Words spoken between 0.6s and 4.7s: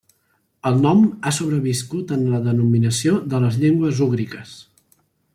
El nom ha sobreviscut en la denominació de les llengües úgriques.